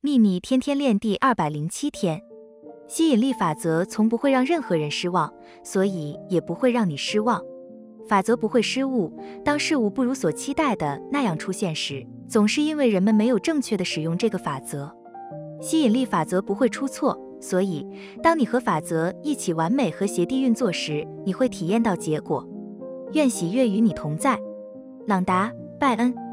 [0.00, 2.22] 秘密天天练第二百零七天。
[2.86, 5.32] 吸引力法则从不会让任何人失望
[5.64, 7.42] 所以也不会让你失望。
[8.06, 9.12] 法则不会失误
[9.44, 14.88] 当事物不如所期待的那样出现时总是因为人们没有正确的使用这个法则。
[15.60, 17.84] 吸引力法则不会出错所以
[18.22, 22.48] 当你和法则一起完美和谐地运作时你会体验到结果。
[23.14, 24.38] 愿喜悦与你同在。
[25.08, 26.27] 朗达拜恩。